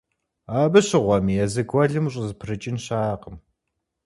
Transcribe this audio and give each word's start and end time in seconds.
Абы 0.61 0.79
щыгъуэми 0.87 1.33
езы 1.45 1.63
гуэлым 1.69 2.05
ущӀызэпрыкӀын 2.07 2.77
щыӀэкъым. 2.83 3.35